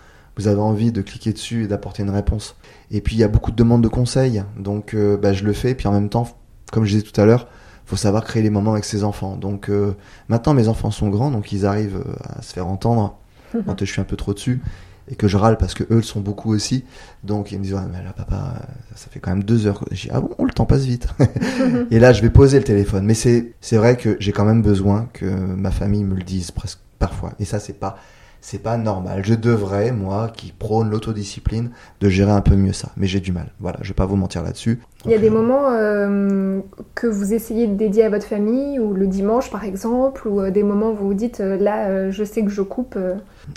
[0.41, 2.55] vous avez envie de cliquer dessus et d'apporter une réponse.
[2.89, 5.53] Et puis il y a beaucoup de demandes de conseils, donc euh, bah, je le
[5.53, 5.75] fais.
[5.75, 6.27] Puis en même temps,
[6.71, 7.47] comme je disais tout à l'heure,
[7.85, 9.35] faut savoir créer les moments avec ses enfants.
[9.35, 9.93] Donc euh,
[10.29, 13.17] maintenant mes enfants sont grands, donc ils arrivent euh, à se faire entendre
[13.65, 14.61] quand je suis un peu trop dessus
[15.09, 16.85] et que je râle parce que eux le sont beaucoup aussi.
[17.23, 18.55] Donc ils me disent ouais, mais là papa,
[18.95, 19.83] ça fait quand même deux heures.
[19.91, 21.07] Je dis ah bon, le temps passe vite.
[21.91, 23.05] et là je vais poser le téléphone.
[23.05, 26.49] Mais c'est c'est vrai que j'ai quand même besoin que ma famille me le dise
[26.51, 27.33] presque parfois.
[27.39, 27.97] Et ça c'est pas
[28.41, 29.21] C'est pas normal.
[29.23, 32.89] Je devrais, moi, qui prône l'autodiscipline, de gérer un peu mieux ça.
[32.97, 33.51] Mais j'ai du mal.
[33.59, 34.81] Voilà, je vais pas vous mentir là-dessus.
[35.05, 36.59] Il y a des moments euh,
[36.95, 40.49] que vous essayez de dédier à votre famille, ou le dimanche par exemple, ou euh,
[40.49, 42.97] des moments où vous vous dites euh, là, je sais que je coupe.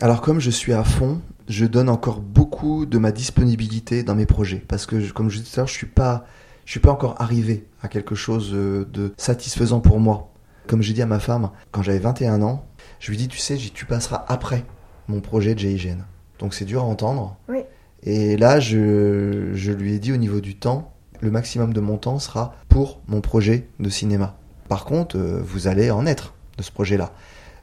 [0.03, 4.27] Alors comme je suis à fond, je donne encore beaucoup de ma disponibilité dans mes
[4.27, 6.27] projets, parce que comme je disais tout à l'heure, je suis pas,
[6.66, 10.31] je suis pas encore arrivé à quelque chose de satisfaisant pour moi.
[10.66, 12.64] Comme j'ai dit à ma femme, quand j'avais 21 ans,
[13.05, 14.64] je lui dis, tu sais, tu passeras après
[15.09, 15.99] mon projet de GIGN.
[16.38, 17.37] Donc c'est dur à entendre.
[17.51, 17.59] Oui.
[18.03, 20.90] Et là, je, je lui ai dit au niveau du temps,
[21.21, 24.38] le maximum de mon temps sera pour mon projet de cinéma.
[24.71, 27.12] Par contre, euh, vous allez en être de ce projet-là.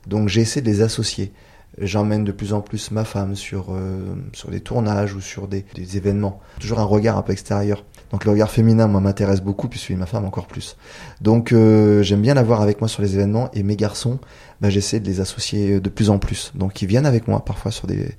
[0.05, 1.33] Donc j'ai essayé de les associer.
[1.79, 5.65] J'emmène de plus en plus ma femme sur, euh, sur des tournages ou sur des,
[5.73, 6.39] des, événements.
[6.59, 7.83] Toujours un regard un peu extérieur.
[8.11, 10.75] Donc le regard féminin, moi, m'intéresse beaucoup, puis celui de ma femme encore plus.
[11.21, 14.19] Donc euh, j'aime bien l'avoir avec moi sur les événements, et mes garçons,
[14.59, 16.51] bah, j'essaie de les associer de plus en plus.
[16.55, 18.09] Donc ils viennent avec moi parfois sur des,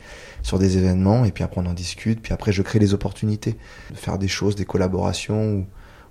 [0.43, 3.57] sur des événements, et puis après on en discute, puis après je crée les opportunités
[3.91, 5.65] de faire des choses, des collaborations, ou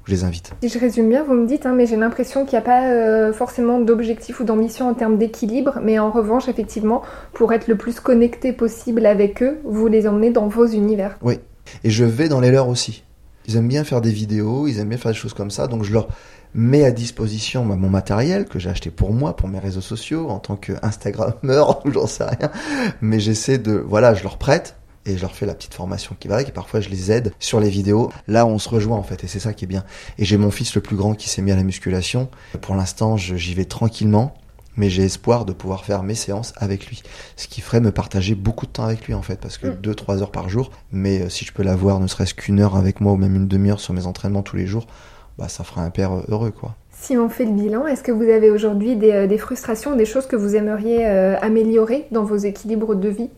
[0.05, 0.53] je les invite.
[0.63, 2.87] Si je résume bien, vous me dites, hein, mais j'ai l'impression qu'il n'y a pas
[2.87, 7.77] euh, forcément d'objectif ou d'ambition en termes d'équilibre, mais en revanche, effectivement, pour être le
[7.77, 11.17] plus connecté possible avec eux, vous les emmenez dans vos univers.
[11.21, 11.39] Oui,
[11.83, 13.03] et je vais dans les leurs aussi.
[13.47, 15.83] Ils aiment bien faire des vidéos, ils aiment bien faire des choses comme ça, donc
[15.83, 16.07] je leur
[16.53, 20.29] mets à disposition bah, mon matériel que j'ai acheté pour moi, pour mes réseaux sociaux,
[20.29, 22.51] en tant qu'Instagrammeur, j'en sais rien.
[23.01, 24.75] Mais j'essaie de, voilà, je leur prête
[25.05, 27.59] et je leur fais la petite formation qui va et parfois je les aide sur
[27.59, 28.11] les vidéos.
[28.27, 29.83] Là, on se rejoint en fait et c'est ça qui est bien.
[30.17, 32.29] Et j'ai mon fils le plus grand qui s'est mis à la musculation.
[32.61, 34.35] Pour l'instant, j'y vais tranquillement
[34.77, 37.03] mais j'ai espoir de pouvoir faire mes séances avec lui.
[37.35, 40.17] Ce qui ferait me partager beaucoup de temps avec lui en fait, parce que 2-3
[40.17, 40.21] mm.
[40.21, 43.13] heures par jour, mais euh, si je peux l'avoir ne serait-ce qu'une heure avec moi
[43.13, 44.87] ou même une demi-heure sur mes entraînements tous les jours,
[45.37, 46.75] bah ça fera un père euh, heureux quoi.
[46.91, 50.27] Si on fait le bilan, est-ce que vous avez aujourd'hui des, euh, frustrations, des choses
[50.27, 53.29] que vous aimeriez améliorer dans vos équilibres de vie?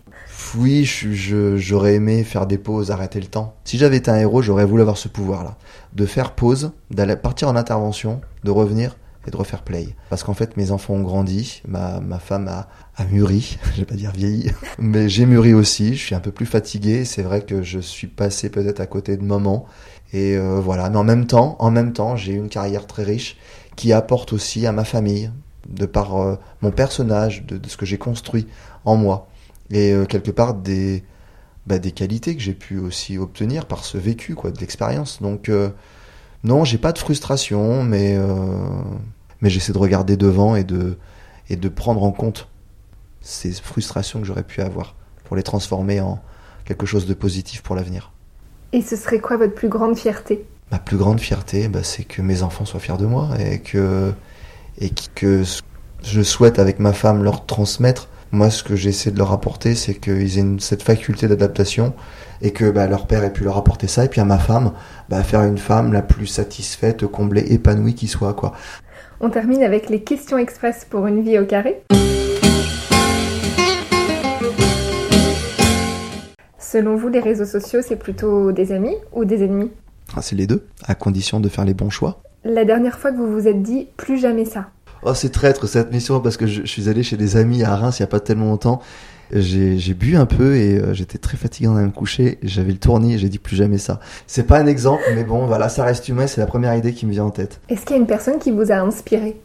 [0.58, 3.56] Oui, j'aurais aimé faire des pauses, arrêter le temps.
[3.64, 5.56] Si j'avais été un héros, j'aurais voulu avoir ce pouvoir-là.
[5.94, 9.88] De faire pause, d'aller partir en intervention, de revenir et de refaire play.
[10.10, 13.86] Parce qu'en fait, mes enfants ont grandi, ma, ma femme a, a mûri, je vais
[13.86, 17.42] pas dire vieilli, mais j'ai mûri aussi, je suis un peu plus fatigué, c'est vrai
[17.42, 19.66] que je suis passé peut-être à côté de moments,
[20.12, 20.90] et euh, voilà.
[20.90, 23.38] Mais en même temps, en même temps, j'ai une carrière très riche
[23.76, 25.32] qui apporte aussi à ma famille,
[25.68, 28.48] de par euh, mon personnage, de, ce que j'ai construit
[28.86, 29.30] en moi,
[29.72, 31.04] et euh, quelque part des,
[31.66, 35.22] bah, des qualités que j'ai pu aussi obtenir par ce vécu, quoi, de l'expérience.
[35.22, 35.50] Donc
[36.44, 38.18] non, j'ai pas de frustration, mais
[39.42, 40.98] mais j'essaie de regarder devant et de,
[41.50, 42.48] et de prendre en compte
[43.22, 46.22] ces frustrations que j'aurais pu avoir pour les transformer en
[46.66, 48.12] quelque chose de positif pour l'avenir.
[48.72, 50.46] Et ce serait quoi votre plus grande fierté?
[50.72, 54.14] Ma plus grande fierté, bah, c'est que mes enfants soient fiers de moi et que,
[54.80, 55.44] et que
[56.04, 58.08] je souhaite avec ma femme leur transmettre.
[58.34, 61.94] Moi, ce que j'essaie de leur apporter, c'est qu'ils aient cette faculté d'adaptation
[62.42, 64.06] et que bah, leur père ait pu leur apporter ça.
[64.06, 64.72] Et puis à ma femme,
[65.08, 68.34] bah, faire une femme la plus satisfaite, comblée, épanouie qui soit.
[68.34, 68.54] quoi.
[69.20, 71.84] On termine avec les questions express pour une vie au carré.
[76.58, 79.70] Selon vous, les réseaux sociaux, c'est plutôt des amis ou des ennemis?
[80.18, 82.24] Ah, C'est les deux, à condition de faire les bons choix.
[82.44, 84.72] La dernière fois que vous vous êtes dit plus jamais ça
[85.06, 88.00] Oh, c'est traître cette mission parce que je, suis allé chez des amis à Reims
[88.00, 88.82] il n'y a pas tellement longtemps
[89.32, 92.40] j'ai bu un peu et euh, j'étais très fatigué en allant me coucher.
[92.44, 94.00] J'avais le tournis et j'ai dit plus jamais ça.
[94.28, 96.28] C'est pas un exemple, mais bon, voilà, ça reste humain.
[96.28, 97.60] C'est la première idée qui me vient en tête.
[97.70, 99.42] Est-ce qu'il y a une personne qui vous a inspiré?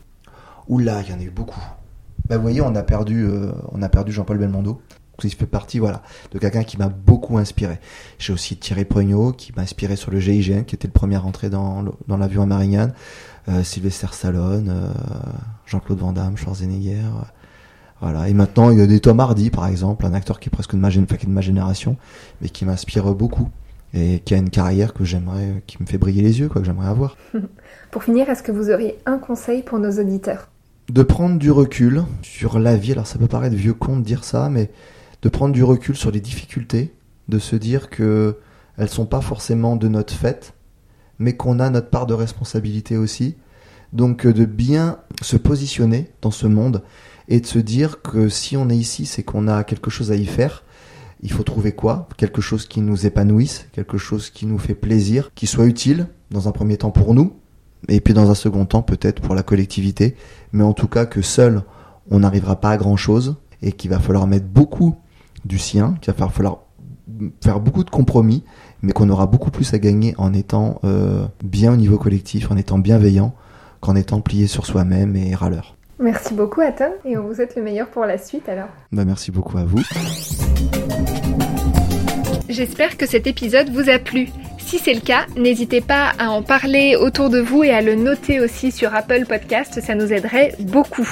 [0.69, 1.63] Oula, il y en a eu beaucoup.
[2.29, 4.81] Bah, vous voyez, on a perdu, euh, on a perdu Jean-Paul Belmondo.
[5.25, 7.79] Il fait partie, voilà, de quelqu'un qui m'a beaucoup inspiré.
[8.19, 11.21] J'ai aussi Thierry Poignot, qui m'a inspiré sur le GIGN, qui était le premier à
[11.21, 12.93] rentrer dans, dans l'avion à Marignane.
[13.49, 14.93] Euh, Sylvester Stallone, euh,
[15.67, 17.03] Jean-Claude Van Damme, Schwarzenegger.
[18.01, 18.29] Voilà.
[18.29, 20.73] Et maintenant, il y a des Tom Hardy, par exemple, un acteur qui est presque
[20.73, 21.97] de ma, de ma génération,
[22.41, 23.49] mais qui m'inspire beaucoup
[23.95, 26.67] et qui a une carrière que j'aimerais, qui me fait briller les yeux, quoi, que
[26.67, 27.17] j'aimerais avoir.
[27.91, 30.49] Pour finir, est-ce que vous auriez un conseil pour nos auditeurs?
[30.91, 32.93] De prendre du recul sur la vie.
[32.93, 34.71] Alors, ça peut paraître vieux con de dire ça, mais
[35.23, 36.95] de prendre du recul sur les difficultés,
[37.29, 38.39] de se dire que
[38.77, 40.55] elles sont pas forcément de notre fait,
[41.19, 43.37] mais qu'on a notre part de responsabilité aussi.
[43.93, 46.83] Donc, de bien se positionner dans ce monde
[47.27, 50.15] et de se dire que si on est ici, c'est qu'on a quelque chose à
[50.15, 50.63] y faire.
[51.23, 52.09] Il faut trouver quoi?
[52.17, 56.49] Quelque chose qui nous épanouisse, quelque chose qui nous fait plaisir, qui soit utile dans
[56.49, 57.35] un premier temps pour nous,
[57.89, 60.17] et puis dans un second temps peut-être pour la collectivité,
[60.53, 61.63] mais en tout cas que seul
[62.11, 64.97] on n'arrivera pas à grand chose et qu'il va falloir mettre beaucoup
[65.49, 66.59] du sien, qu'il va falloir
[67.43, 68.45] faire beaucoup de compromis,
[68.83, 72.57] mais qu'on aura beaucoup plus à gagner en étant euh, bien au niveau collectif, en
[72.57, 73.35] étant bienveillant,
[73.81, 75.77] qu'en étant plié sur soi-même et râleur.
[76.01, 78.69] Merci beaucoup Aton et on vous souhaite le meilleur pour la suite alors.
[78.93, 79.83] Bah, merci beaucoup à vous.
[82.49, 84.29] J'espère que cet épisode vous a plu.
[84.69, 87.95] Si c'est le cas, n'hésitez pas à en parler autour de vous et à le
[87.95, 91.09] noter aussi sur Apple Podcast, ça nous aiderait beaucoup.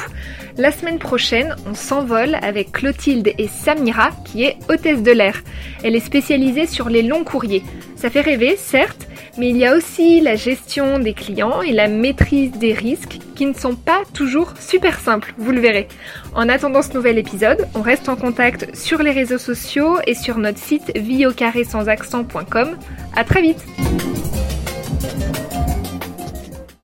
[0.59, 5.43] La semaine prochaine, on s'envole avec Clotilde et Samira, qui est hôtesse de l'air.
[5.83, 7.63] Elle est spécialisée sur les longs courriers.
[7.97, 11.89] Ça fait rêver, certes, mais il y a aussi la gestion des clients et la
[11.89, 15.89] maîtrise des risques qui ne sont pas toujours super simples, vous le verrez.
[16.35, 20.39] En attendant ce nouvel épisode, on reste en contact sur les réseaux sociaux et sur
[20.39, 21.27] notre site vie
[21.69, 22.77] sans accent.com.
[23.15, 25.46] À très vite